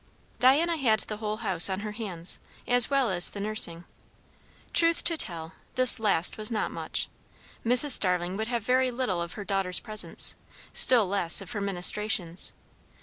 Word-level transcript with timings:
Diana 0.39 0.77
had 0.77 1.01
the 1.01 1.17
whole 1.17 1.37
house 1.45 1.69
on 1.69 1.81
her 1.81 1.91
hands, 1.91 2.39
as 2.67 2.89
well 2.89 3.11
as 3.11 3.29
the 3.29 3.39
nursing. 3.39 3.85
Truth 4.73 5.03
to 5.03 5.15
tell, 5.15 5.53
this 5.75 5.99
last 5.99 6.37
was 6.39 6.49
not 6.49 6.71
much. 6.71 7.07
Mrs. 7.63 7.91
Starling 7.91 8.35
would 8.35 8.47
have 8.47 8.63
very 8.63 8.89
little 8.89 9.21
of 9.21 9.33
her 9.33 9.45
daughter's 9.45 9.79
presence; 9.79 10.35
still 10.73 11.05
less 11.05 11.39
of 11.39 11.51
her 11.51 11.61
ministrations. 11.61 12.51